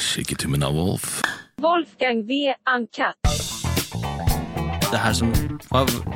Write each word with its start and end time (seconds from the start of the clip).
Shake 0.00 0.36
av 0.64 0.74
Wolf. 0.74 1.22
Wolfgang 1.62 2.26
V. 2.26 2.54
Uncut. 2.76 3.16
Det 4.90 4.98
her 5.02 5.12
som, 5.12 5.32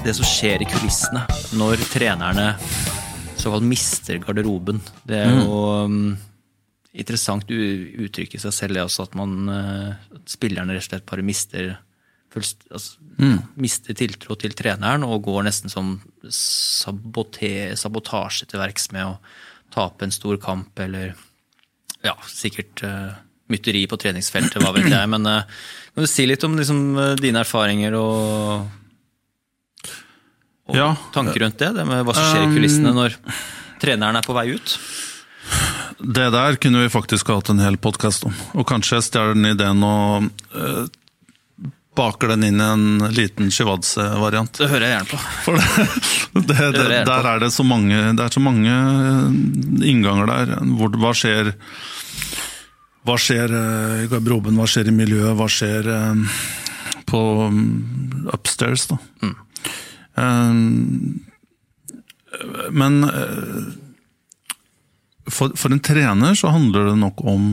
det 0.04 0.14
som 0.14 0.26
skjer 0.28 0.63
i 0.63 0.68
kulissene 0.68 1.23
når 1.58 1.81
trenerne 1.91 2.53
såkalt 3.41 3.65
mister 3.65 4.21
garderoben. 4.21 4.83
Det 5.08 5.23
er 5.25 5.33
jo 5.33 5.61
mm. 5.89 6.11
interessant 7.03 7.49
u- 7.50 8.05
uttrykk 8.05 8.37
i 8.37 8.43
seg 8.43 8.55
selv, 8.55 8.76
det 8.76 8.84
også, 8.84 9.08
at 9.08 9.16
man 9.18 9.48
uh, 9.48 9.95
at 10.14 10.34
spillerne 10.36 10.77
rett 10.77 10.84
og 10.84 10.91
slett 10.91 11.09
bare 11.09 11.25
mister 11.27 11.72
fullst, 12.30 12.68
altså, 12.70 13.00
mister 13.59 13.96
tiltro 13.98 14.36
til 14.38 14.54
treneren 14.54 15.02
og 15.09 15.25
går 15.27 15.48
nesten 15.48 15.72
som 15.72 15.96
sabote, 16.30 17.72
sabotasje 17.80 18.46
til 18.52 18.62
verks 18.62 18.93
med 18.95 19.09
å 19.09 19.16
tape 19.75 20.07
en 20.07 20.14
stor 20.14 20.38
kamp 20.43 20.79
eller 20.84 21.16
ja, 22.04 22.14
sikkert 22.30 22.84
uh, 22.86 23.18
mytteri 23.52 23.84
på 23.90 23.98
treningsfeltet, 24.00 24.60
hva 24.62 24.72
vet 24.77 24.88
jeg. 24.90 25.10
Men 25.12 25.27
uh, 25.28 25.42
kan 25.95 26.06
du 26.06 26.10
si 26.10 26.27
litt 26.28 26.45
om 26.46 26.56
liksom, 26.58 26.82
uh, 26.98 27.14
dine 27.20 27.42
erfaringer 27.45 27.96
og, 27.98 28.68
og 30.70 30.78
Ja. 30.78 30.92
tanker 31.14 31.42
rundt 31.45 31.58
det? 31.58 31.72
Det 31.77 31.86
med 31.88 32.05
hva 32.06 32.16
som 32.16 32.30
skjer 32.30 32.46
i 32.46 32.55
kulissene 32.56 32.94
når 32.96 33.18
treneren 33.82 34.20
er 34.20 34.27
på 34.27 34.36
vei 34.36 34.50
ut? 34.55 34.78
Det 36.00 36.30
der 36.32 36.56
kunne 36.56 36.86
vi 36.86 36.92
faktisk 36.92 37.28
hatt 37.28 37.50
en 37.52 37.60
hel 37.60 37.77
podkast 37.77 38.24
om. 38.24 38.32
Og 38.56 38.64
kanskje 38.68 38.96
jeg 39.00 39.08
stjeler 39.10 39.36
den 39.36 39.50
ideen 39.50 39.84
og 39.84 40.30
uh, 40.56 40.86
baker 41.96 42.30
den 42.32 42.44
inn 42.46 42.60
i 42.62 42.64
en 42.64 42.84
liten 43.12 43.50
Shivadze-variant. 43.52 44.60
Det 44.62 44.69
hører 44.70 44.86
jeg 44.86 44.94
gjerne 44.94 45.10
på. 45.10 45.19
For 45.44 45.58
det, 45.58 45.66
det, 46.46 46.56
det, 46.77 46.84
jeg 46.94 47.05
på. 47.05 47.10
der 47.10 47.28
er 47.32 47.42
det 47.42 47.50
så 47.52 47.66
mange 47.66 47.98
Det 48.16 48.24
er 48.24 48.34
så 48.36 48.42
mange 48.44 48.77
eh, 48.77 49.88
innganger 49.91 50.30
der. 50.30 50.52
Hvor, 50.78 50.94
hva 51.02 51.10
skjer 51.19 51.50
Hva 53.10 53.16
skjer 53.19 53.50
eh, 53.50 54.05
i 54.05 54.09
garderoben, 54.10 54.55
hva 54.55 54.69
skjer 54.70 54.91
i 54.91 54.95
miljøet, 54.95 55.34
hva 55.34 55.48
skjer 55.50 55.88
eh, 55.91 56.38
på 57.11 57.20
mm, 57.50 58.30
upstairs, 58.36 58.86
da. 58.91 59.00
Mm. 59.25 59.36
men 62.77 63.05
eh, 63.08 63.61
for, 65.31 65.55
for 65.58 65.72
en 65.72 65.83
trener 65.83 66.34
så 66.38 66.53
handler 66.55 66.91
det 66.91 66.98
nok 67.00 67.22
om 67.31 67.50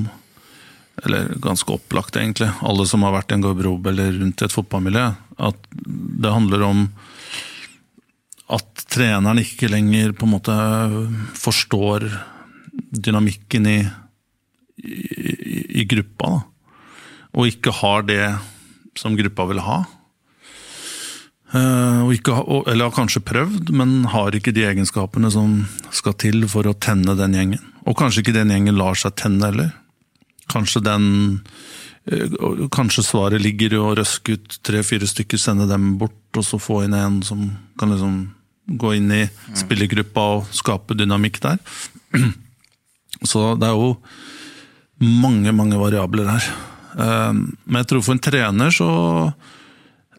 eller 1.05 1.33
ganske 1.41 1.69
opplagt 1.73 2.17
egentlig, 2.17 2.49
alle 2.65 2.85
som 2.89 3.03
har 3.05 3.13
vært 3.13 3.31
i 3.31 3.37
en 3.37 3.43
garderobe 3.45 3.91
eller 3.91 4.15
rundt 4.17 4.41
et 4.41 4.53
fotballmiljø, 4.53 5.05
at 5.45 5.67
det 6.23 6.33
handler 6.33 6.65
om 6.65 6.87
at 8.53 8.85
treneren 8.89 9.41
ikke 9.41 9.69
lenger 9.69 10.15
på 10.17 10.25
en 10.25 10.33
måte 10.33 10.55
forstår 11.37 12.07
dynamikken 12.95 13.67
i, 13.69 13.79
i, 14.81 15.36
i 15.77 15.85
gruppa, 15.89 16.31
da. 16.37 16.41
Og 17.37 17.51
ikke 17.51 17.73
har 17.83 18.05
det 18.07 18.23
som 18.97 19.17
gruppa 19.17 19.45
vil 19.51 19.61
ha. 19.61 19.83
Og 21.53 22.13
ikke, 22.15 22.33
eller 22.67 22.89
har 22.89 22.95
kanskje 22.95 23.21
prøvd, 23.23 23.69
men 23.77 24.07
har 24.11 24.35
ikke 24.35 24.51
de 24.55 24.65
egenskapene 24.67 25.29
som 25.31 25.61
skal 25.95 26.15
til 26.19 26.47
for 26.49 26.67
å 26.67 26.75
tenne 26.81 27.13
den 27.19 27.35
gjengen. 27.37 27.67
Og 27.87 27.95
kanskje 27.99 28.23
ikke 28.23 28.35
den 28.35 28.51
gjengen 28.51 28.79
lar 28.79 28.97
seg 28.99 29.15
tenne 29.19 29.51
heller. 29.51 29.69
Kanskje 30.51 30.81
den 30.83 31.05
eh, 32.09 32.35
Kanskje 32.73 33.05
svaret 33.05 33.43
ligger 33.43 33.75
i 33.75 33.79
å 33.79 33.93
røske 33.99 34.35
ut 34.35 34.57
tre-fire 34.65 35.07
stykker, 35.07 35.39
sende 35.39 35.69
dem 35.69 35.95
bort, 36.01 36.19
og 36.35 36.43
så 36.47 36.59
få 36.59 36.81
inn 36.85 36.95
en 36.97 37.21
som 37.27 37.45
kan 37.79 37.93
liksom 37.93 38.19
gå 38.67 38.97
inn 38.97 39.11
i 39.15 39.23
spillergruppa 39.55 40.25
og 40.37 40.49
skape 40.55 40.97
dynamikk 40.99 41.39
der. 41.43 41.61
Så 43.23 43.55
det 43.57 43.65
er 43.69 43.77
jo 43.79 43.95
mange, 45.03 45.53
mange 45.53 45.77
variabler 45.79 46.29
her. 46.31 46.49
Eh, 46.97 47.33
Men 47.33 47.81
jeg 47.81 47.89
tror 47.91 48.03
for 48.05 48.15
en 48.15 48.23
trener 48.23 48.73
så 48.73 48.89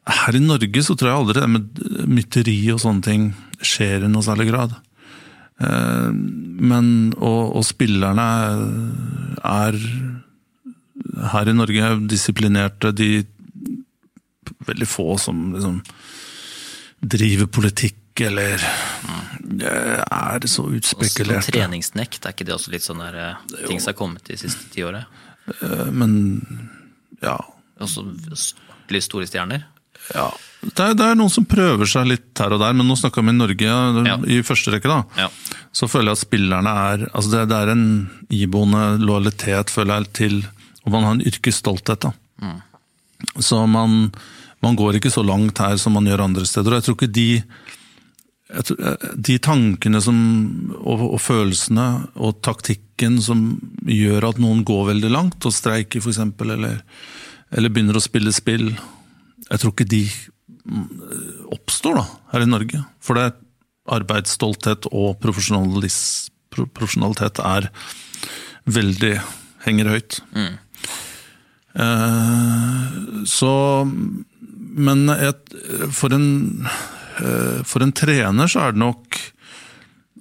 Her 0.09 0.37
i 0.37 0.41
Norge 0.41 0.83
så 0.83 0.95
tror 0.97 1.11
jeg 1.11 1.19
aldri 1.19 1.41
det 1.41 1.49
med 1.53 1.81
mytteri 2.09 2.61
og 2.73 2.81
sånne 2.81 3.05
ting 3.05 3.25
skjer 3.61 4.07
i 4.07 4.09
noe 4.09 4.25
særlig 4.25 4.49
grad. 4.49 4.77
Eh, 5.61 6.11
Men, 6.13 7.13
og, 7.19 7.57
og 7.59 7.65
spillerne 7.67 8.29
er 9.45 9.81
her 11.33 11.49
i 11.49 11.57
Norge 11.57 11.83
er 11.85 12.01
disiplinerte. 12.09 12.93
De 12.93 13.25
veldig 14.69 14.89
få 14.89 15.17
som 15.21 15.53
liksom 15.55 15.81
driver 16.99 17.47
politikk 17.47 17.97
eller 18.27 18.59
Er 19.63 20.03
er 20.11 20.47
så 20.51 20.65
Også 20.67 21.25
treningsnekt, 21.53 22.25
er 22.27 22.35
ikke 22.35 22.45
det 22.47 22.55
også 22.55 22.71
litt 22.75 22.83
sånn 22.85 22.99
der 22.99 23.15
eh, 23.15 23.65
ting 23.69 23.81
som 23.81 23.93
har 23.93 23.99
kommet 23.99 24.25
de 24.29 24.37
siste 24.37 24.69
ti 24.75 24.83
åra? 24.85 25.05
Eh, 25.63 25.87
Men 25.93 26.69
ja, 27.23 27.39
Også 27.81 28.05
litt 28.91 29.05
store 29.07 29.27
stjerner? 29.27 29.65
ja. 30.15 30.31
Det, 30.59 30.81
er, 30.83 30.95
det 30.99 31.05
er 31.07 31.15
noen 31.15 31.31
som 31.31 31.45
prøver 31.47 31.87
seg 31.87 32.09
litt 32.11 32.35
her 32.43 32.51
og 32.51 32.59
der, 32.59 32.73
men 32.75 32.89
nå 32.89 32.97
snakker 32.99 33.23
vi 33.23 33.31
i 33.31 33.37
Norge 33.37 33.75
Ja. 34.09 34.17
i 34.27 34.41
første 34.43 34.73
rekke. 34.75 34.89
da. 34.91 35.05
Ja. 35.17 35.29
så 35.73 35.87
føler 35.87 36.11
jeg 36.11 36.19
at 36.19 36.25
spillerne 36.25 36.73
er 36.91 37.05
altså 37.15 37.31
det, 37.31 37.43
det 37.53 37.59
er 37.63 37.71
en 37.77 37.85
iboende 38.29 38.99
lojalitet, 38.99 39.71
føler 39.71 40.01
jeg, 40.03 40.13
til 40.19 40.41
Og 40.85 40.91
man 40.93 41.05
har 41.05 41.13
en 41.15 41.23
yrkesstolthet. 41.23 42.01
da. 42.01 42.13
Så 43.39 43.67
man, 43.69 44.11
man 44.63 44.75
går 44.77 44.97
ikke 44.99 45.11
så 45.15 45.23
langt 45.23 45.59
her 45.59 45.77
som 45.77 45.93
man 45.95 46.07
gjør 46.07 46.25
andre 46.25 46.47
steder. 46.47 46.71
Og 46.73 46.79
jeg 46.81 46.87
tror 46.89 46.97
ikke 46.99 47.13
de 47.13 47.43
De 48.49 49.35
tankene 49.45 50.01
som, 50.01 50.19
og, 50.79 51.03
og 51.05 51.21
følelsene 51.21 51.89
og 52.17 52.39
taktikken 52.47 53.19
som 53.21 53.43
gjør 53.85 54.31
at 54.31 54.41
noen 54.41 54.63
går 54.69 54.87
veldig 54.95 55.11
langt, 55.13 55.45
og 55.45 55.55
streiker 55.55 56.01
f.eks., 56.01 56.23
eller, 56.47 56.79
eller 57.53 57.75
begynner 57.75 57.99
å 57.99 58.05
spille 58.05 58.33
spill 58.33 58.71
Jeg 58.71 59.61
tror 59.61 59.75
ikke 59.75 59.93
de 59.93 60.01
mm, 60.65 60.89
oppstår 61.59 62.01
da, 62.01 62.07
her 62.33 62.47
i 62.47 62.49
Norge. 62.49 62.81
For 63.05 63.19
det 63.19 63.29
er 63.29 63.37
arbeidsstolthet 63.99 64.89
og 64.93 65.19
profesjonalitet 65.23 67.41
er 67.45 67.69
veldig 68.69 69.15
henger 69.65 69.93
høyt. 69.95 70.21
Eh, 71.79 72.85
så 73.29 73.53
Men 74.79 75.09
et, 75.11 75.51
for, 75.91 76.13
en, 76.15 76.67
eh, 76.67 76.98
for 77.67 77.83
en 77.85 77.95
trener 77.97 78.51
så 78.51 78.67
er 78.67 78.75
det 78.75 78.83
nok 78.83 79.19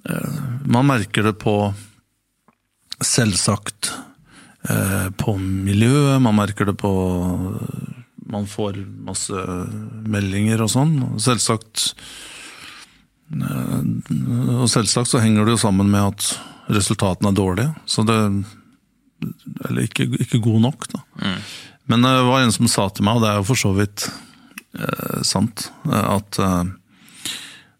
eh, 0.08 0.38
Man 0.66 0.88
merker 0.88 1.28
det 1.28 1.36
på 1.42 1.54
Selvsagt 3.04 3.92
eh, 4.68 5.08
på 5.20 5.36
miljøet, 5.38 6.18
man 6.22 6.34
merker 6.40 6.66
det 6.66 6.74
på 6.80 6.90
Man 8.28 8.48
får 8.50 8.80
masse 9.06 9.44
meldinger 10.10 10.64
og 10.64 10.72
sånn. 10.72 10.96
Selvsagt 11.22 11.92
og 13.28 14.68
selvsagt 14.72 15.10
så 15.10 15.20
henger 15.20 15.44
det 15.44 15.56
jo 15.56 15.60
sammen 15.60 15.90
med 15.92 16.14
at 16.14 16.28
resultatene 16.72 17.30
er 17.30 17.36
dårlige. 17.36 17.74
Så 17.86 18.04
det 18.08 18.18
Eller 19.68 19.82
ikke, 19.88 20.06
ikke 20.22 20.38
god 20.38 20.60
nok, 20.62 20.88
da. 20.92 21.00
Men 21.90 22.02
det 22.02 22.12
var 22.22 22.40
en 22.44 22.52
som 22.52 22.68
sa 22.70 22.88
til 22.88 23.04
meg, 23.04 23.16
og 23.18 23.24
det 23.24 23.30
er 23.30 23.38
jo 23.40 23.46
for 23.48 23.58
så 23.58 23.72
vidt 23.74 24.04
eh, 24.78 25.22
sant, 25.26 25.70
eh, 25.88 26.04
at 26.04 26.38
eh, 26.38 26.60
eh, 26.60 26.68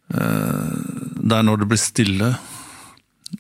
det 0.09 1.37
er 1.37 1.43
når 1.45 1.61
det 1.63 1.69
blir 1.69 1.81
stille 1.81 2.31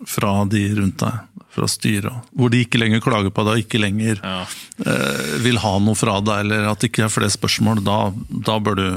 fra 0.08 0.32
de 0.52 0.62
rundt 0.76 0.98
deg, 1.00 1.20
fra 1.54 1.66
styret, 1.70 2.26
hvor 2.36 2.50
de 2.52 2.60
ikke 2.64 2.78
lenger 2.82 3.00
klager 3.00 3.32
på 3.34 3.44
deg, 3.48 3.62
ikke 3.64 3.80
lenger 3.80 4.18
Ja. 4.22 4.42
eh, 4.84 5.38
vil 5.42 5.56
ha 5.62 5.78
noe 5.80 5.96
fra 5.96 6.18
deg, 6.20 6.42
eller 6.44 6.68
at 6.68 6.80
det 6.84 6.90
ikke 6.92 7.06
er 7.06 7.14
flere 7.14 7.32
spørsmål, 7.32 7.80
da, 7.86 8.12
da 8.30 8.58
bør 8.60 8.76
du 8.76 8.88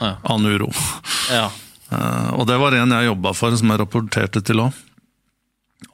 Ja. 0.00 0.12
ane 0.30 0.52
uro. 0.58 0.68
ja. 1.32 1.48
Eh, 1.90 2.30
Og 2.36 2.46
det 2.46 2.58
var 2.60 2.74
en 2.76 2.90
jeg 2.92 3.08
jobba 3.08 3.32
for, 3.34 3.56
som 3.56 3.68
jeg 3.72 3.80
rapporterte 3.80 4.44
til 4.44 4.60
òg. 4.60 4.74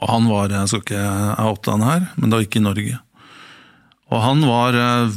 Og 0.03 0.09
han 0.11 0.27
var 0.29 0.49
Jeg 0.49 0.69
skal 0.69 0.81
ikke 0.81 1.39
oute 1.39 1.71
han 1.71 1.81
her, 1.87 2.09
men 2.17 2.29
det 2.31 2.37
var 2.37 2.45
ikke 2.45 2.61
i 2.61 2.67
Norge. 2.67 2.99
Og 4.11 4.21
han 4.23 4.41
var 4.43 4.75
eh, 4.75 5.11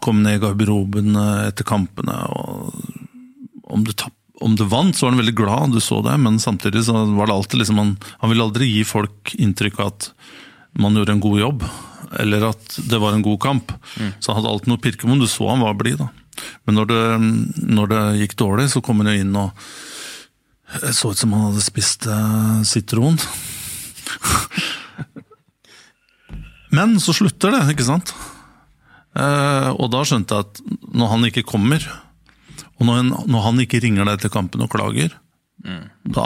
kom 0.00 0.22
ned 0.22 0.38
i 0.38 0.46
garderoben 0.46 1.16
eh, 1.16 1.48
etter 1.50 1.64
kampene, 1.64 2.14
og 2.30 2.72
om 3.72 3.82
du, 3.84 3.92
tapp, 3.92 4.12
om 4.42 4.56
du 4.58 4.64
vant, 4.68 4.96
så 4.96 5.06
var 5.06 5.14
han 5.14 5.22
veldig 5.22 5.36
glad, 5.38 5.74
du 5.74 5.80
så 5.82 6.00
det, 6.04 6.16
men 6.20 6.40
samtidig 6.42 6.84
så 6.88 7.04
var 7.16 7.30
det 7.30 7.36
alltid 7.36 7.62
liksom 7.62 7.78
Han, 7.80 7.94
han 8.22 8.32
ville 8.32 8.46
aldri 8.48 8.68
gi 8.70 8.82
folk 8.86 9.34
inntrykk 9.38 9.80
av 9.80 9.92
at 9.92 10.10
man 10.82 10.96
gjorde 10.96 11.14
en 11.16 11.22
god 11.22 11.40
jobb, 11.40 11.64
eller 12.22 12.48
at 12.50 12.76
det 12.88 13.00
var 13.00 13.14
en 13.16 13.24
god 13.24 13.38
kamp. 13.40 13.72
Så 14.20 14.32
han 14.32 14.40
hadde 14.40 14.52
alltid 14.52 14.72
noe 14.72 14.80
pirke 14.82 15.08
om, 15.08 15.20
du 15.20 15.28
så 15.28 15.48
han 15.50 15.64
var 15.64 15.76
blid, 15.78 16.00
da. 16.00 16.08
Men 16.64 16.78
når 16.80 16.90
det, 16.90 17.02
når 17.76 17.90
det 17.92 18.02
gikk 18.22 18.36
dårlig, 18.40 18.70
så 18.72 18.80
kom 18.84 19.02
han 19.02 19.12
jo 19.12 19.20
inn 19.20 19.36
og 19.36 19.50
det 20.80 20.94
så 20.96 21.10
ut 21.12 21.20
som 21.20 21.34
han 21.36 21.50
hadde 21.50 21.64
spist 21.64 22.06
eh, 22.08 22.62
sitron. 22.64 23.18
Men 26.76 26.96
så 27.04 27.12
slutter 27.12 27.52
det, 27.52 27.66
ikke 27.74 27.84
sant? 27.84 28.14
Eh, 29.12 29.68
og 29.76 29.90
da 29.92 30.00
skjønte 30.08 30.38
jeg 30.38 30.46
at 30.48 30.62
når 30.96 31.12
han 31.12 31.28
ikke 31.28 31.44
kommer, 31.44 31.84
og 32.82 32.88
når, 32.88 32.96
han- 33.00 33.28
når 33.30 33.44
han 33.46 33.60
ikke 33.62 33.78
ringer 33.84 34.08
deg 34.10 34.20
til 34.24 34.32
kampen 34.34 34.64
og 34.66 34.70
klager, 34.74 35.14
da 36.04 36.24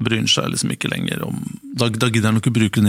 bryr 0.00 0.20
han 0.22 0.28
seg 0.30 0.52
liksom 0.52 0.70
ikke 0.72 0.88
lenger 0.92 1.24
om 1.26 1.40
Da, 1.76 1.88
da 1.90 2.08
gidder 2.08 2.30
han 2.30 2.38
ikke 2.40 2.52
bruke 2.54 2.80
den, 2.80 2.86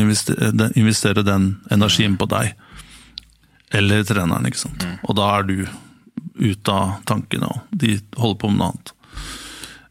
investere, 0.77 1.23
den, 1.25 1.47
energien 1.73 2.13
på 2.21 2.27
deg. 2.29 2.53
Eller 3.73 4.03
treneren, 4.07 4.45
ikke 4.47 4.61
sant. 4.61 4.83
Og 5.07 5.15
da 5.17 5.27
er 5.39 5.43
du 5.47 5.55
ute 6.41 6.71
av 6.73 7.01
tankene, 7.09 7.47
og 7.49 7.61
de 7.77 7.97
holder 8.17 8.39
på 8.41 8.49
med 8.51 8.59
noe 8.61 8.69
annet. 8.71 8.91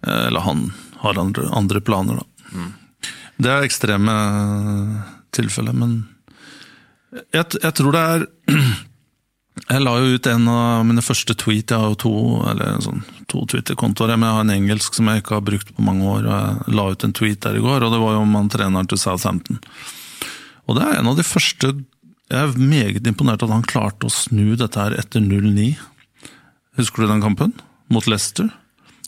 Eh, 0.06 0.26
Eller 0.28 0.40
han 0.46 0.62
har 1.02 1.18
andre, 1.20 1.48
andre 1.56 1.80
planer, 1.80 2.20
da. 2.20 2.26
Det 3.40 3.50
er 3.50 3.64
ekstreme 3.66 4.14
tilfeller, 5.32 5.72
men 5.76 5.94
jeg, 7.32 7.44
jeg 7.62 7.72
tror 7.74 7.92
det 7.96 8.02
er 8.14 8.26
Jeg 9.70 9.82
la 9.82 9.92
jo 9.98 10.14
ut 10.16 10.26
en 10.30 10.46
av 10.48 10.84
mine 10.86 11.02
første 11.04 11.34
tweet. 11.38 11.70
Jeg 11.70 11.78
har 11.78 11.90
jo 11.92 11.98
to, 11.98 12.12
eller 12.50 12.78
sånn, 12.84 13.02
to 13.30 13.42
Twitter-kontoer, 13.50 14.14
men 14.16 14.28
jeg 14.28 14.36
har 14.36 14.44
en 14.46 14.54
engelsk 14.54 14.94
som 14.96 15.06
jeg 15.10 15.22
ikke 15.22 15.36
har 15.36 15.44
brukt 15.46 15.72
på 15.76 15.84
mange 15.84 16.06
år. 16.06 16.26
og 16.26 16.66
Jeg 16.66 16.74
la 16.78 16.84
ut 16.90 17.04
en 17.04 17.12
tweet 17.12 17.40
der 17.44 17.58
i 17.58 17.62
går, 17.64 17.82
og 17.86 17.92
det 17.92 18.00
var 18.00 18.14
jo 18.16 18.22
om 18.24 18.34
han 18.38 18.48
treneren 18.48 18.88
til 18.88 18.98
Southampton. 18.98 19.60
Og 20.68 20.76
det 20.78 20.86
er 20.86 20.98
en 21.00 21.08
av 21.10 21.16
de 21.18 21.22
første 21.26 21.72
Jeg 22.30 22.38
er 22.46 22.52
meget 22.62 23.06
imponert 23.10 23.42
at 23.42 23.50
han 23.50 23.62
klarte 23.66 24.06
å 24.06 24.10
snu 24.14 24.54
dette 24.56 24.78
her 24.78 24.94
etter 24.94 25.18
0-9. 25.20 25.72
Husker 26.78 27.02
du 27.02 27.08
den 27.10 27.20
kampen? 27.24 27.52
Mot 27.90 28.06
Leicester? 28.06 28.46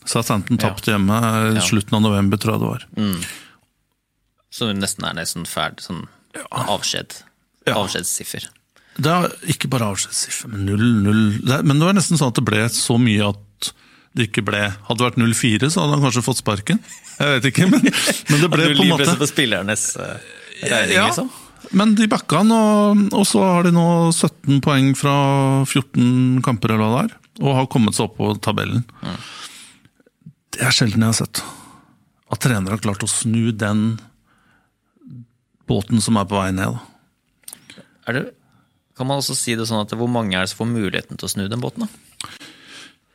Southampton 0.03 0.59
Ja. 0.59 0.73
hjemme 0.75 1.21
i 1.53 1.55
Ja. 1.55 1.61
slutten 1.61 1.93
av 1.95 2.01
november, 2.01 2.35
tror 2.37 2.51
jeg 2.53 2.59
det 2.59 2.67
var. 2.67 3.25
Så 4.51 4.67
det 4.67 4.75
nesten 4.81 5.05
er 5.07 5.13
nesten 5.13 5.45
ferdig 5.47 5.79
sånn 5.87 6.07
avskjed. 6.51 7.23
Ja. 7.65 7.75
Avskjedssiffer. 7.75 8.49
Det 8.97 9.09
er 9.09 9.31
ikke 9.49 9.69
bare 9.73 9.87
avskjedssiffer, 9.93 10.51
men 10.53 10.67
0-0 10.69 11.49
er- 11.49 11.63
Men 11.65 11.79
det 11.79 11.87
var 11.87 11.95
nesten 11.97 12.19
sånn 12.19 12.29
at 12.29 12.37
det 12.37 12.45
ble 12.45 12.61
så 12.69 12.97
mye 13.01 13.29
at 13.31 13.71
det 14.13 14.27
ikke 14.29 14.43
ble 14.45 14.59
Hadde 14.85 14.99
det 14.99 15.07
vært 15.07 15.17
0-4, 15.17 15.69
så 15.73 15.81
hadde 15.81 15.95
han 15.97 16.03
kanskje 16.05 16.21
fått 16.27 16.37
sparken. 16.43 16.79
Jeg 17.17 17.39
vet 17.41 17.47
ikke, 17.49 17.65
men, 17.71 17.81
men 18.29 18.43
det 18.43 18.49
ble 18.53 18.67
på 18.77 18.83
en 18.85 18.91
måte 18.93 19.15
på 19.17 19.29
spillernes 19.31 19.87
eh, 19.97 20.19
regning, 20.67 20.93
Ja, 20.99 21.07
liksom? 21.09 21.31
Men 21.73 21.95
de 21.97 22.05
backa 22.11 22.43
han, 22.43 22.51
og, 22.53 23.01
og 23.17 23.25
så 23.25 23.41
har 23.41 23.63
de 23.65 23.71
nå 23.73 23.85
17 24.13 24.59
poeng 24.61 24.91
fra 24.99 25.13
14 25.65 26.43
kamper 26.45 26.75
eller 26.75 26.83
hva 26.91 27.01
det 27.01 27.03
er, 27.07 27.17
og 27.41 27.55
har 27.57 27.69
kommet 27.73 27.95
seg 27.97 28.05
opp 28.11 28.17
på 28.19 28.29
tabellen. 28.45 28.83
Det 30.53 30.61
er 30.61 30.75
sjelden 30.75 31.01
jeg 31.01 31.09
har 31.15 31.17
sett. 31.23 31.41
At 32.29 32.43
trenere 32.45 32.75
har 32.75 32.83
klart 32.83 33.01
å 33.01 33.09
snu 33.09 33.49
den 33.57 33.95
båten 35.65 36.01
som 36.03 36.19
er 36.19 36.27
på 36.29 36.37
vei 36.37 36.51
ned. 36.53 36.75
Da. 36.77 37.83
Er 38.11 38.17
det, 38.19 38.23
kan 38.97 39.09
man 39.09 39.21
også 39.21 39.35
si 39.37 39.55
det 39.57 39.65
sånn 39.69 39.83
at 39.83 39.93
hvor 39.97 40.09
mange 40.11 40.37
er 40.37 40.45
det 40.45 40.51
som 40.53 40.63
får 40.63 40.69
muligheten 40.73 41.19
til 41.19 41.27
å 41.27 41.31
snu 41.31 41.47
den 41.49 41.63
båten? 41.63 41.87
da? 41.87 42.39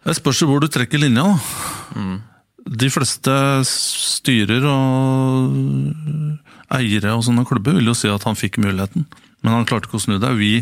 Det 0.09 0.17
spørs 0.19 0.45
hvor 0.49 0.63
du 0.63 0.69
trekker 0.73 1.01
linja. 1.03 1.25
Da. 1.95 2.05
De 2.69 2.89
fleste 2.93 3.35
styrer 3.69 4.65
og 4.69 5.55
eiere 6.75 7.15
og 7.17 7.25
sånne 7.27 7.47
klubber 7.49 7.79
vil 7.79 7.91
jo 7.91 7.97
si 7.97 8.11
at 8.13 8.27
han 8.29 8.39
fikk 8.39 8.61
muligheten, 8.63 9.07
men 9.41 9.55
han 9.55 9.67
klarte 9.69 9.89
ikke 9.89 10.01
å 10.01 10.05
snu 10.05 10.19
det. 10.21 10.33
Vi, 10.37 10.53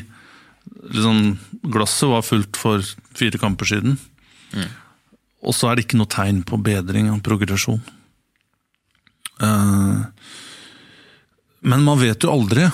liksom, 0.94 1.36
glasset 1.66 2.10
var 2.12 2.26
fullt 2.26 2.58
for 2.60 2.84
fire 3.16 3.40
kamper 3.42 3.70
siden, 3.72 3.96
og 5.46 5.54
så 5.54 5.70
er 5.70 5.76
det 5.76 5.86
ikke 5.86 5.98
noe 6.00 6.10
tegn 6.10 6.42
på 6.46 6.58
bedring 6.62 7.10
og 7.12 7.22
progresjon. 7.26 7.82
Eh, 9.42 9.98
men 11.66 11.82
man 11.84 12.00
vet 12.00 12.22
jo 12.24 12.32
aldri 12.32 12.68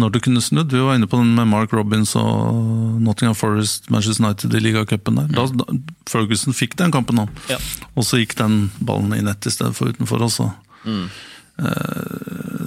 når 0.00 0.14
det 0.14 0.22
kunne 0.24 0.42
snudd. 0.42 0.72
Vi 0.74 0.82
var 0.82 0.96
inne 0.98 1.08
på 1.10 1.20
den 1.20 1.34
med 1.36 1.46
Mark 1.50 1.72
Robins 1.76 2.16
og 2.18 3.00
Nottingham 3.04 3.36
Forest, 3.38 3.90
Manchester 3.94 4.24
United 4.24 4.54
i 4.54 4.62
ligacupen 4.62 5.20
der. 5.20 5.28
Da, 5.34 5.46
da, 5.60 5.78
Ferguson 6.10 6.56
fikk 6.56 6.74
den 6.80 6.94
kampen, 6.94 7.20
han. 7.22 7.30
Ja. 7.52 7.60
Og 7.94 8.06
så 8.08 8.18
gikk 8.22 8.34
den 8.40 8.68
ballen 8.82 9.14
i 9.14 9.22
nett 9.22 9.46
i 9.46 9.54
stedet 9.54 9.76
for 9.78 9.94
utenfor 9.94 10.26
også. 10.26 10.50
Mm. 10.84 11.06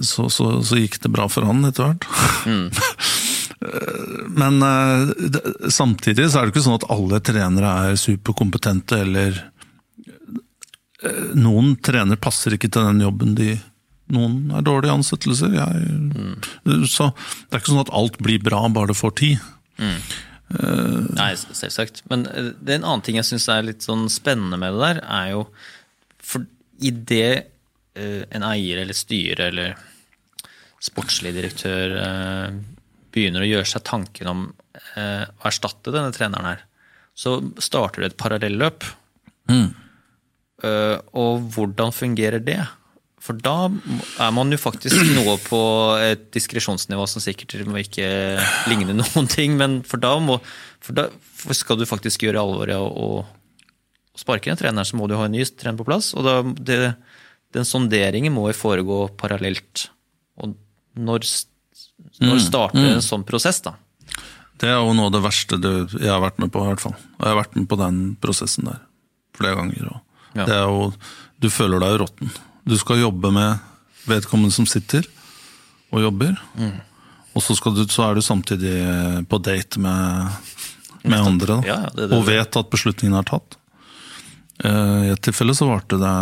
Så, 0.02 0.30
så, 0.32 0.46
så 0.64 0.80
gikk 0.80 1.02
det 1.04 1.12
bra 1.12 1.28
for 1.32 1.48
han 1.48 1.66
etter 1.68 1.90
hvert. 1.90 2.08
Mm. 2.48 2.70
Men 4.38 4.62
eh, 4.64 5.70
samtidig 5.70 6.30
så 6.30 6.40
er 6.40 6.48
det 6.48 6.54
ikke 6.54 6.66
sånn 6.68 6.78
at 6.78 6.90
alle 6.94 7.20
trenere 7.26 7.72
er 7.88 8.00
superkompetente, 8.00 9.02
eller 9.04 9.40
eh, 11.02 11.34
Noen 11.38 11.76
trenere 11.84 12.22
passer 12.22 12.56
ikke 12.56 12.70
til 12.70 12.86
den 12.92 13.02
jobben 13.08 13.34
de 13.38 13.56
Noen 14.14 14.54
er 14.56 14.64
dårlige 14.66 14.96
ansettelser. 14.96 15.54
Jeg, 15.58 16.86
Så 16.90 17.10
det 17.12 17.58
er 17.58 17.62
ikke 17.62 17.74
sånn 17.74 17.84
at 17.84 17.94
alt 17.98 18.20
blir 18.24 18.44
bra 18.44 18.64
bare 18.74 18.92
det 18.92 19.00
får 19.00 19.16
tid. 19.20 19.44
Nei, 21.18 21.32
selvsagt. 21.36 22.06
Men 22.12 22.24
eh, 22.32 22.54
det 22.56 22.76
er 22.76 22.80
en 22.80 22.88
annen 22.88 23.04
ting 23.04 23.20
jeg 23.20 23.28
syns 23.28 23.50
er 23.52 23.68
litt 23.68 23.84
sånn 23.86 24.08
spennende 24.12 24.60
med 24.62 24.78
det 24.78 24.86
der, 24.86 25.02
er 25.04 25.34
jo 25.34 25.44
For 26.24 26.46
det 26.78 27.30
uh, 27.98 28.24
en 28.30 28.46
eier 28.46 28.84
eller 28.84 28.96
styre 28.96 29.48
eller 29.50 29.74
sportslig 30.84 31.34
direktør 31.34 31.96
uh, 31.98 32.56
begynner 33.12 33.44
å 33.44 33.50
gjøre 33.50 33.70
seg 33.72 33.86
tanken 33.88 34.30
om 34.30 34.48
å 34.98 35.46
erstatte 35.50 35.90
denne 35.94 36.14
treneren 36.14 36.46
her, 36.46 36.60
så 37.18 37.40
starter 37.62 38.04
det 38.04 38.12
et 38.12 38.18
parallelløp. 38.22 38.86
Eh, 40.66 40.98
og 41.14 41.50
hvordan 41.54 41.94
fungerer 41.94 42.42
det? 42.42 42.62
For 43.28 43.36
da 43.44 43.68
er 44.24 44.32
man 44.36 44.54
jo 44.54 44.60
faktisk 44.62 44.96
noe 45.18 45.36
på 45.44 45.60
et 46.00 46.30
diskresjonsnivå 46.36 47.08
som 47.12 47.24
sikkert 47.24 47.68
må 47.68 47.82
ikke 47.82 48.08
ligne 48.72 48.96
noen 48.96 49.28
ting, 49.32 49.58
men 49.60 49.82
for 49.88 50.00
da, 50.00 50.14
må, 50.24 50.40
for 50.84 50.96
da 50.96 51.10
for 51.38 51.58
skal 51.58 51.80
du 51.82 51.84
faktisk 51.90 52.24
gjøre 52.24 52.40
alvoret 52.40 52.80
og, 52.80 52.96
og 52.96 54.18
sparke 54.18 54.50
en 54.54 54.60
trener, 54.60 54.88
så 54.88 54.98
må 54.98 55.10
du 55.10 55.18
ha 55.20 55.28
en 55.28 55.36
ny 55.36 55.44
trener 55.46 55.78
på 55.78 55.86
plass. 55.90 56.14
Og 56.18 56.24
da, 56.26 56.40
det, 56.42 56.80
den 57.56 57.68
sonderingen 57.68 58.34
må 58.36 58.48
jo 58.50 58.58
foregå 58.58 59.02
parallelt. 59.20 59.90
Og 60.42 60.56
når, 60.98 61.28
når 62.24 62.42
starter 62.48 62.96
en 62.96 63.04
sånn 63.06 63.28
prosess, 63.28 63.62
da? 63.66 63.76
Det 64.58 64.72
er 64.72 64.80
jo 64.80 64.96
noe 64.98 65.12
av 65.12 65.14
det 65.14 65.22
verste 65.22 65.60
du, 65.62 65.70
jeg 66.00 66.10
har 66.10 66.24
vært 66.24 66.40
med 66.42 66.50
på, 66.54 66.64
i 66.64 66.72
hvert 66.72 66.82
fall. 66.82 66.96
Og 66.98 67.22
jeg 67.22 67.30
har 67.30 67.40
vært 67.44 67.58
med 67.60 67.68
på 67.70 67.78
den 67.84 68.00
prosessen 68.24 68.72
der 68.72 68.82
flere 69.38 69.60
ganger. 69.60 69.92
Og 69.94 70.04
Ja. 70.38 70.46
Det 70.46 70.54
er 70.54 70.66
jo, 70.70 70.90
du 71.42 71.48
føler 71.50 71.82
deg 71.82 71.94
jo 71.96 72.00
råtten. 72.04 72.32
Du 72.68 72.76
skal 72.80 73.02
jobbe 73.02 73.32
med 73.32 73.58
vedkommende 74.08 74.54
som 74.56 74.68
sitter 74.70 75.06
og 75.94 76.04
jobber. 76.04 76.36
Og 77.38 77.44
så, 77.44 77.56
du, 77.72 77.84
så 77.92 78.08
er 78.08 78.18
du 78.18 78.24
samtidig 78.26 78.76
på 79.30 79.40
date 79.46 79.80
med, 79.80 80.38
med 81.06 81.20
andre. 81.22 81.62
Ja, 81.68 81.80
det 81.94 82.10
det 82.12 82.18
og 82.18 82.26
vet 82.28 82.60
at 82.60 82.72
beslutningen 82.74 83.18
er 83.20 83.28
tatt. 83.28 83.58
Eh, 84.66 85.08
I 85.08 85.12
et 85.14 85.24
tilfelle 85.24 85.56
så 85.56 85.70
varte 85.70 86.00
det 86.02 86.16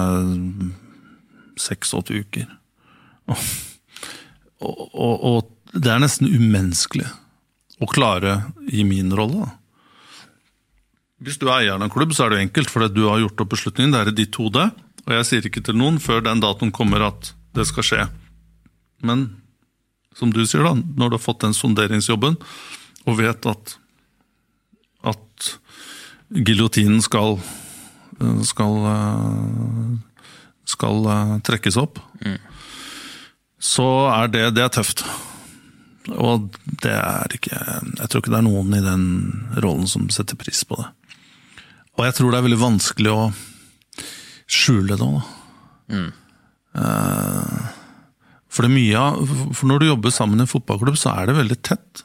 seks-åtte 1.66 2.18
uker. 2.20 2.50
Og, 4.66 4.78
og, 4.96 5.24
og 5.28 5.80
det 5.84 5.90
er 5.92 6.00
nesten 6.00 6.30
umenneskelig 6.32 7.04
å 7.84 7.88
klare 7.92 8.38
i 8.72 8.86
min 8.88 9.12
rolle. 9.14 9.50
Hvis 11.22 11.36
du 11.42 11.44
er 11.50 11.58
eieren 11.58 11.84
av 11.84 11.90
en 11.90 11.94
klubb, 11.94 12.14
så 12.16 12.24
er 12.26 12.34
det 12.34 12.40
enkelt, 12.46 12.72
for 12.72 12.88
du 12.88 13.02
har 13.04 13.20
gjort 13.20 13.44
opp 13.44 13.52
beslutningen. 13.52 13.92
Det 13.94 14.00
er 14.00 14.12
i 14.14 14.16
ditt 14.16 14.40
hode. 14.40 14.64
Og 15.06 15.14
jeg 15.14 15.28
sier 15.30 15.50
ikke 15.50 15.64
til 15.66 15.78
noen 15.78 16.00
før 16.02 16.24
den 16.26 16.42
datoen 16.44 16.74
kommer 16.76 17.06
at 17.10 17.34
det 17.56 17.68
skal 17.70 17.86
skje. 17.86 18.06
Men 19.06 19.28
som 20.16 20.32
du 20.34 20.42
sier, 20.46 20.64
da, 20.66 20.74
når 20.76 21.12
du 21.12 21.18
har 21.18 21.26
fått 21.26 21.44
den 21.44 21.54
sonderingsjobben 21.56 22.40
og 23.06 23.20
vet 23.20 23.46
at, 23.52 23.76
at 25.06 25.52
giljotinen 26.34 27.04
skal 27.06 27.38
skal, 28.44 28.76
skal 30.66 31.08
eh, 31.12 31.38
trekkes 31.46 31.78
opp, 31.78 32.00
så 33.60 33.88
er 34.14 34.32
det, 34.32 34.46
det 34.56 34.66
er 34.66 34.74
tøft. 34.74 35.06
Og 36.06 36.52
det 36.84 36.94
er 36.94 37.34
ikke 37.34 37.58
Jeg 37.58 38.10
tror 38.12 38.22
ikke 38.22 38.30
det 38.30 38.38
er 38.38 38.46
noen 38.46 38.76
i 38.78 38.84
den 38.84 39.06
rollen 39.58 39.88
som 39.90 40.06
setter 40.14 40.38
pris 40.38 40.62
på 40.68 40.78
det. 40.78 40.92
Og 41.98 42.06
jeg 42.06 42.14
tror 42.18 42.32
det 42.32 42.38
er 42.38 42.46
veldig 42.46 42.62
vanskelig 42.62 43.12
å 43.12 43.22
skjule 44.48 44.96
det 44.98 45.02
òg, 45.06 45.20
da. 45.22 46.04
Eh, 46.76 47.66
For 48.50 48.66
det 48.66 48.72
mye 48.74 49.02
For 49.56 49.68
når 49.70 49.80
du 49.80 49.86
jobber 49.90 50.12
sammen 50.12 50.40
i 50.40 50.46
en 50.46 50.50
fotballklubb, 50.52 50.98
så 51.00 51.14
er 51.20 51.28
det 51.30 51.36
veldig 51.40 51.58
tett. 51.64 52.04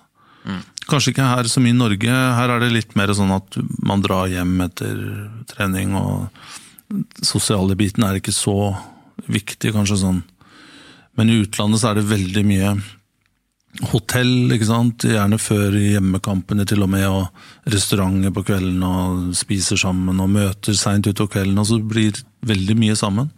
Kanskje 0.91 1.13
ikke 1.13 1.27
her 1.29 1.45
som 1.51 1.67
i 1.69 1.73
Norge. 1.77 2.09
Her 2.11 2.49
er 2.51 2.61
det 2.65 2.73
litt 2.73 2.95
mer 2.99 3.13
sånn 3.15 3.31
at 3.35 3.59
man 3.87 4.01
drar 4.03 4.27
hjem 4.33 4.57
etter 4.65 5.31
trening, 5.47 5.93
og 5.95 6.31
sosiale 7.23 7.77
biten 7.79 8.03
er 8.07 8.19
ikke 8.19 8.35
så 8.35 8.55
viktig, 9.31 9.73
kanskje 9.77 10.01
sånn. 10.01 10.23
Men 11.17 11.31
i 11.31 11.41
utlandet 11.45 11.83
så 11.83 11.91
er 11.93 12.01
det 12.01 12.09
veldig 12.11 12.45
mye 12.49 12.73
hotell, 13.93 14.51
ikke 14.53 14.69
sant. 14.69 15.05
Gjerne 15.07 15.39
før 15.41 15.77
hjemmekampene 15.79 16.67
til 16.69 16.83
og 16.85 16.91
med, 16.93 17.07
og 17.09 17.71
restauranter 17.71 18.35
på 18.35 18.45
kvelden, 18.51 18.83
og 18.85 19.37
spiser 19.39 19.79
sammen, 19.81 20.21
og 20.21 20.33
møter 20.35 20.77
seint 20.79 21.07
utover 21.07 21.37
kvelden, 21.37 21.61
og 21.61 21.69
så 21.69 21.79
blir 21.79 22.19
veldig 22.47 22.77
mye 22.81 22.97
sammen. 22.99 23.31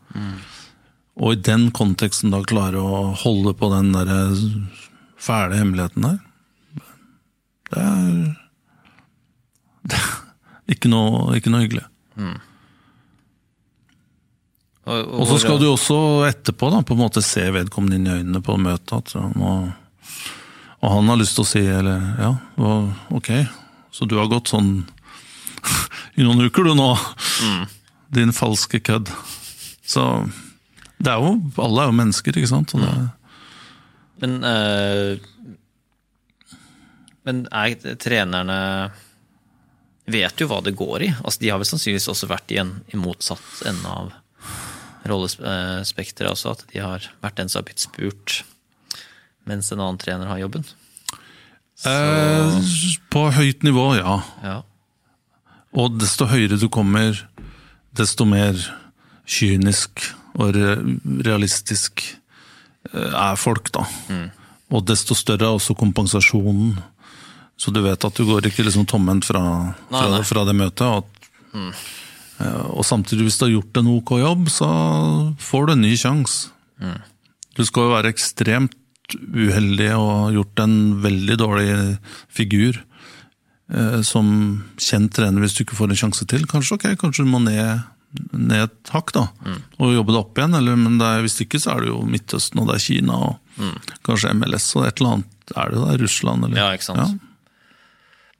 Og 1.20 1.34
i 1.34 1.42
den 1.44 1.68
konteksten 1.76 2.32
da 2.32 2.40
klare 2.48 2.80
å 2.80 3.02
holde 3.22 3.52
på 3.58 3.68
den 3.74 3.92
der 3.92 4.32
fæle 5.22 5.58
hemmeligheten 5.60 6.08
der, 6.08 6.22
det 7.72 7.82
er, 7.82 8.16
det 9.92 10.00
er 10.00 10.74
ikke, 10.74 10.90
noe, 10.92 11.36
ikke 11.36 11.52
noe 11.52 11.66
hyggelig. 11.66 11.84
Og, 14.82 15.12
Og 15.14 15.28
så 15.30 15.38
skal 15.44 15.60
du 15.60 15.68
også 15.70 15.96
etterpå 16.26 16.68
da, 16.72 16.80
på 16.82 16.96
en 16.96 17.04
måte 17.04 17.22
se 17.24 17.44
vedkommende 17.54 18.00
inn 18.00 18.08
i 18.08 18.16
øynene 18.18 18.42
på 18.44 18.56
møtet. 18.58 19.14
At 19.14 19.36
nå 19.38 19.52
Og 20.82 20.90
han 20.90 21.10
har 21.12 21.20
lyst 21.20 21.36
til 21.38 21.44
å 21.44 21.48
si 21.48 21.62
eller, 21.62 22.02
ja, 22.18 22.32
ok, 23.14 23.30
så 23.94 24.06
du 24.08 24.16
har 24.18 24.30
gått 24.30 24.50
sånn 24.50 24.80
i 26.18 26.24
noen 26.26 26.42
uker 26.42 26.66
du 26.66 26.72
nå, 26.74 26.88
din 28.12 28.34
falske 28.34 28.80
kødd. 28.82 29.12
Så 29.86 30.06
det 31.02 31.12
er 31.12 31.22
jo, 31.22 31.36
alle 31.62 31.84
er 31.84 31.90
jo 31.90 31.98
mennesker, 32.00 32.38
ikke 32.38 32.50
sant? 32.50 32.74
Det, 32.74 32.90
Men, 34.22 34.36
øh, 34.46 35.22
men 37.26 37.46
er 37.54 37.96
trenerne 38.02 38.58
vet 40.10 40.42
jo 40.42 40.48
hva 40.50 40.60
det 40.66 40.74
går 40.78 41.06
i. 41.06 41.12
Altså, 41.22 41.42
de 41.42 41.50
har 41.52 41.62
vel 41.62 41.68
sannsynligvis 41.68 42.10
også 42.10 42.30
vært 42.30 42.54
i 42.54 42.58
en 42.62 42.74
i 42.90 42.98
motsatt 42.98 43.62
ende 43.70 43.86
av 43.86 44.12
rollespekteret 45.10 46.30
også, 46.30 46.54
at 46.54 46.66
de 46.70 46.82
har 46.82 47.06
vært 47.22 47.38
den 47.38 47.50
som 47.50 47.62
har 47.62 47.70
blitt 47.70 47.82
spurt 47.82 48.42
mens 49.48 49.70
en 49.72 49.80
annen 49.82 49.98
trener 50.00 50.26
har 50.30 50.38
jobben. 50.42 50.64
eh, 51.84 52.60
på 53.10 53.24
høyt 53.34 53.62
nivå, 53.66 53.86
ja. 53.98 54.18
Ja. 54.44 54.58
Og 55.74 55.96
desto 55.98 56.26
høyere 56.28 56.58
du 56.60 56.68
kommer, 56.68 57.16
desto 57.96 58.24
mer 58.28 58.54
kynisk 59.26 60.04
og 60.38 60.54
realistisk 61.24 62.02
eh, 62.92 63.12
er 63.12 63.36
folk, 63.40 63.70
da. 63.74 63.86
Og 64.72 64.84
desto 64.88 65.16
større 65.18 65.48
er 65.48 65.56
også 65.58 65.74
kompensasjonen. 65.76 66.76
Så 67.60 67.70
du 67.74 67.82
vet 67.84 68.04
at 68.04 68.16
du 68.16 68.24
går 68.26 68.46
ikke 68.48 68.64
liksom 68.66 68.86
tomhendt 68.88 69.26
fra, 69.28 69.42
fra, 69.90 69.98
Nei, 70.06 70.06
nei. 70.16 70.22
fra 70.26 70.44
det 70.48 70.54
møtet. 70.56 70.86
Og, 70.88 71.04
at, 71.52 71.90
eh, 72.40 72.62
og 72.72 72.84
samtidig, 72.88 73.26
hvis 73.28 73.38
du 73.40 73.44
har 73.46 73.52
gjort 73.56 73.80
en 73.82 73.90
ok 73.96 74.14
jobb, 74.22 74.48
så 74.52 74.70
får 75.38 75.66
du 75.68 75.72
en 75.76 75.84
ny 75.84 75.92
sjanse. 76.00 76.48
Du 77.52 77.60
skal 77.68 77.84
jo 77.86 77.92
være 77.92 78.10
ekstremt 78.10 78.72
uheldig 79.20 79.90
og 79.96 80.32
gjort 80.36 80.62
en 80.64 80.76
veldig 81.04 81.38
dårlig 81.40 81.72
figur 82.32 82.78
eh, 83.72 84.00
som 84.06 84.28
kjent 84.80 85.14
trener 85.16 85.44
hvis 85.44 85.56
du 85.56 85.64
ikke 85.64 85.78
får 85.78 85.92
en 85.92 86.02
sjanse 86.04 86.28
til. 86.30 86.46
Kanskje 86.50 86.78
ok, 86.78 86.86
kanskje 87.00 87.26
du 87.26 87.32
må 87.32 87.42
ned, 87.44 87.84
ned 88.32 88.68
et 88.68 88.94
hakk 88.94 89.14
da, 89.16 89.26
og 89.78 89.96
jobbe 89.96 90.14
det 90.14 90.22
opp 90.22 90.38
igjen. 90.40 90.56
Eller, 90.60 90.78
men 90.80 91.00
er, 91.00 91.24
hvis 91.24 91.40
ikke 91.44 91.60
så 91.62 91.76
er 91.76 91.84
det 91.84 91.92
jo 91.92 92.04
Midtøsten 92.06 92.62
og 92.62 92.70
det 92.70 92.78
er 92.78 92.86
Kina 92.86 93.18
og 93.28 93.68
kanskje 94.06 94.32
MLS 94.38 94.70
og 94.78 94.88
et 94.88 94.96
eller 95.00 95.18
annet. 95.18 95.36
Er 95.52 95.74
det 95.74 95.84
der 95.84 96.02
Russland? 96.06 96.48
Eller? 96.48 96.62
Ja, 96.62 96.72
ikke 96.76 96.88
sant. 96.92 97.28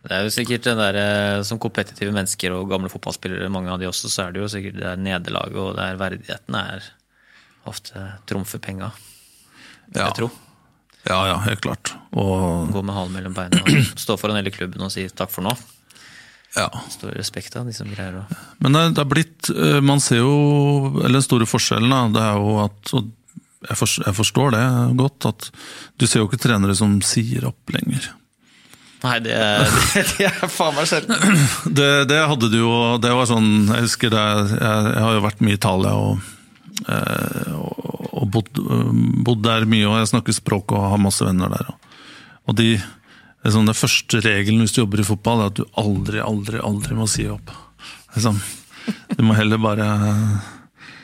Det 0.02 0.16
er 0.16 0.24
jo 0.26 0.32
sikkert 0.34 0.64
den 0.66 0.80
der, 0.80 0.96
eh, 0.98 1.42
Som 1.46 1.60
kompetitive 1.62 2.12
mennesker 2.12 2.52
og 2.56 2.68
gamle 2.70 2.90
fotballspillere, 2.90 3.48
mange 3.48 3.70
av 3.70 3.78
de 3.78 3.86
også, 3.86 4.10
så 4.10 4.26
er 4.26 4.32
det 4.32 4.42
jo 4.42 4.48
sikkert 4.50 4.80
det 4.80 4.88
er 4.88 4.96
nederlaget 4.98 5.56
og 5.56 5.76
det 5.76 5.84
er 5.84 6.00
verdigheten 6.00 6.58
er 6.58 6.88
ofte 7.70 8.06
trumfer 8.26 8.58
penga. 8.58 8.90
Ja. 9.94 10.08
Jeg 10.08 10.14
tror. 10.18 10.32
Ja, 11.08 11.18
ja, 11.26 11.38
helt 11.48 11.62
klart. 11.64 11.94
Og 12.14 12.70
Gå 12.72 12.82
med 12.86 12.94
halen 12.94 13.14
mellom 13.16 13.34
beina 13.34 13.62
og 13.62 13.70
stå 14.04 14.16
foran 14.20 14.38
hele 14.38 14.52
klubben 14.54 14.84
og 14.86 14.92
si 14.94 15.08
takk 15.10 15.32
for 15.34 15.46
nå. 15.46 15.54
ja. 16.58 16.68
Stor 16.92 17.10
respekt 17.16 17.56
av 17.58 17.66
de 17.66 17.74
som 17.74 17.90
greier 17.90 18.20
å 18.20 18.24
Men 18.62 18.76
det, 18.76 18.84
det 18.98 19.02
er 19.02 19.10
blitt 19.10 19.50
eh, 19.50 19.80
Man 19.80 20.02
ser 20.04 20.20
jo 20.20 20.32
Eller 21.00 21.18
den 21.18 21.24
store 21.26 21.48
forskjellen, 21.48 21.90
da, 21.90 22.02
det 22.12 22.24
er 22.28 22.40
jo 22.42 22.56
at 22.66 22.94
og 22.98 23.10
jeg, 23.62 23.78
forstår, 23.78 24.04
jeg 24.08 24.16
forstår 24.18 24.48
det 24.56 24.62
godt, 24.98 25.26
at 25.30 25.44
du 26.02 26.04
ser 26.10 26.18
jo 26.18 26.26
ikke 26.26 26.40
trenere 26.42 26.74
som 26.74 26.96
sier 27.06 27.44
opp 27.46 27.70
lenger. 27.70 28.08
Nei, 29.04 29.20
det, 29.22 29.36
det, 29.38 30.02
det 30.18 30.26
er 30.26 30.50
faen 30.50 30.74
meg 30.74 30.88
sjelden. 30.90 31.14
Det, 31.78 31.90
det 32.10 32.18
hadde 32.26 32.50
du 32.50 32.58
jo 32.58 32.72
Det 33.02 33.10
var 33.14 33.26
sånn 33.30 33.48
Jeg 33.70 33.86
husker 33.86 34.10
det 34.12 34.22
Jeg, 34.22 34.82
jeg 34.92 35.02
har 35.06 35.14
jo 35.16 35.22
vært 35.24 35.40
mye 35.46 35.54
i 35.54 35.58
Italia 35.58 35.94
og, 35.98 36.26
eh, 36.86 37.54
og, 37.54 37.91
og 38.22 38.30
bodd, 38.32 38.60
bodd 39.26 39.42
der 39.44 39.66
mye, 39.68 39.86
og 39.90 39.98
jeg 40.00 40.12
snakker 40.12 40.36
språk 40.36 40.72
og 40.76 40.84
har 40.92 41.00
masse 41.02 41.26
venner 41.26 41.50
der. 41.52 41.72
Og, 42.46 42.54
de 42.58 42.76
liksom, 43.44 43.66
Det 43.66 43.76
første 43.78 44.22
regelen 44.22 44.62
hvis 44.62 44.74
du 44.76 44.82
jobber 44.84 45.02
i 45.02 45.06
fotball, 45.06 45.42
er 45.44 45.50
at 45.52 45.58
du 45.58 45.64
aldri, 45.82 46.22
aldri, 46.22 46.62
aldri 46.62 46.96
må 46.98 47.08
si 47.10 47.26
opp. 47.30 47.50
Liksom. 48.14 48.38
Du 49.16 49.22
må 49.26 49.34
heller 49.38 49.58
bare 49.62 49.88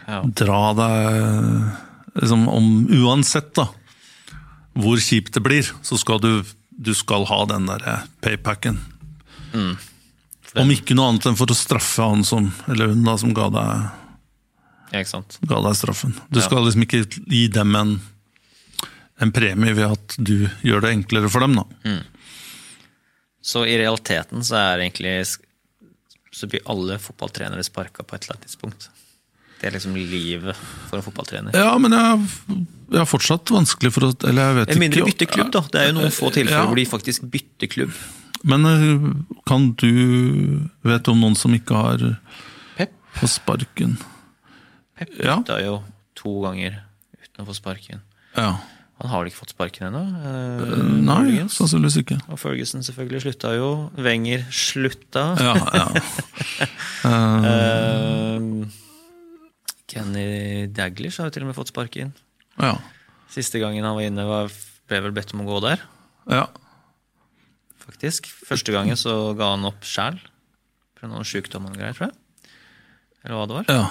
Ja. 0.09 0.23
dra 0.25 0.73
deg 0.73 1.75
liksom, 2.23 2.47
om 2.49 2.87
Uansett 2.89 3.53
da 3.59 3.67
hvor 4.79 4.97
kjipt 5.03 5.35
det 5.35 5.43
blir, 5.43 5.67
så 5.83 5.99
skal 5.99 6.21
du, 6.23 6.45
du 6.71 6.93
skal 6.95 7.25
ha 7.27 7.41
den 7.51 7.67
der 7.67 8.05
paypacken. 8.23 8.79
Mm. 9.53 9.73
Om 10.59 10.71
ikke 10.71 10.95
noe 10.95 11.11
annet 11.11 11.27
enn 11.27 11.39
for 11.39 11.51
å 11.51 11.57
straffe 11.59 12.07
han 12.07 12.23
som, 12.25 12.53
eller 12.71 12.93
hun 12.93 13.03
da, 13.05 13.17
som 13.19 13.35
ga 13.35 13.49
deg, 13.51 13.89
ja, 14.93 15.01
ikke 15.03 15.11
sant. 15.11 15.39
ga 15.49 15.61
deg 15.65 15.77
straffen. 15.77 16.15
Du 16.33 16.41
skal 16.45 16.65
liksom 16.65 16.85
ikke 16.87 17.03
gi 17.29 17.43
dem 17.53 17.75
en, 17.77 17.97
en 19.21 19.33
premie 19.35 19.75
ved 19.77 19.91
at 19.93 20.17
du 20.19 20.49
gjør 20.65 20.81
det 20.87 20.93
enklere 20.97 21.29
for 21.33 21.41
dem. 21.45 21.59
da. 21.61 21.99
Så 23.43 23.65
i 23.67 23.77
realiteten 23.81 24.43
så 24.45 24.57
er 24.61 24.83
egentlig 24.85 25.27
Så 26.35 26.47
blir 26.47 26.61
alle 26.69 26.99
fotballtrenere 27.01 27.63
sparka 27.65 28.05
på 28.05 28.15
et 28.15 28.25
eller 28.27 28.37
annet 28.37 28.47
tidspunkt. 28.47 28.91
Det 29.59 29.67
er 29.67 29.73
liksom 29.75 29.97
livet 29.97 30.55
for 30.87 30.99
en 31.01 31.03
fotballtrener. 31.03 31.57
Ja, 31.57 31.73
men 31.83 31.91
jeg, 31.97 32.29
jeg 32.93 33.01
har 33.01 33.09
fortsatt 33.11 33.51
vanskelig 33.51 33.91
for 33.91 34.07
å 34.07 34.11
Eller 34.29 34.53
jeg 34.53 34.59
vet 34.61 34.79
mindre 34.79 35.01
ikke. 35.03 35.09
bytte 35.11 35.27
klubb, 35.33 35.51
da. 35.57 35.63
Det 35.73 35.81
er 35.81 35.89
jo 35.89 35.97
noen 35.97 36.15
få 36.15 36.31
tilfeller 36.31 36.61
Ja. 36.61 36.67
hvor 36.69 36.79
de 36.79 36.85
faktisk 36.87 37.25
bytter 37.33 37.67
klubb. 37.73 37.97
Men 38.47 38.67
eh, 38.71 39.09
kan 39.51 39.73
du 39.81 39.89
Vet 40.87 41.09
om 41.11 41.19
noen 41.25 41.35
som 41.35 41.57
ikke 41.57 41.75
har 41.75 42.05
Pep 42.77 42.93
på 43.19 43.27
sparken? 43.33 43.97
Pep 44.99 45.15
Ja. 45.23 45.39
bytta 45.41 45.61
jo 45.65 45.79
to 46.19 46.33
ganger 46.43 46.81
uten 47.23 47.45
å 47.45 47.47
få 47.49 47.55
sparken. 47.57 48.01
Ja. 48.37 48.57
Han 48.99 49.11
har 49.13 49.21
vel 49.23 49.29
ikke 49.31 49.39
fått 49.45 49.53
sparken 49.55 49.87
ennå? 49.93 50.01
eh, 50.27 50.81
Nei, 51.07 51.45
sannsynligvis 51.55 52.01
ikke. 52.03 52.17
Og 52.35 52.39
Ferguson 52.43 52.83
selvfølgelig 52.83 53.21
slutta 53.29 53.53
jo. 53.55 53.69
Wenger 53.95 54.43
slutta. 54.51 55.27
Ja, 55.39 55.55
ja. 55.55 55.89
Eh, 57.07 57.45
Eh, 57.49 58.67
Kenny 59.89 60.67
Daglish 60.75 61.19
har 61.21 61.29
jo 61.29 61.35
til 61.37 61.45
og 61.47 61.51
med 61.53 61.57
fått 61.57 61.71
sparken. 61.73 62.11
ja. 62.61 62.75
Siste 63.31 63.61
gangen 63.61 63.85
han 63.85 63.95
var 63.95 64.03
inne, 64.09 64.25
var, 64.27 64.49
ble 64.89 64.99
vel 65.05 65.13
bedt 65.13 65.35
om 65.37 65.43
å 65.45 65.47
gå 65.47 65.61
der. 65.69 65.83
ja. 66.33 66.47
faktisk. 67.85 68.27
Første 68.49 68.73
gangen 68.73 68.97
så 69.01 69.35
ga 69.39 69.51
han 69.55 69.65
opp 69.69 69.85
sjæl. 69.87 70.19
Pga. 70.99 71.09
noen 71.13 71.25
sjukdom 71.29 71.67
og 71.71 71.77
greier, 71.77 71.95
tror 71.97 72.09
jeg. 72.09 72.17
Eller 73.25 73.37
hva 73.39 73.47
det 73.49 73.57
var. 73.61 73.65
ja. 73.69 73.87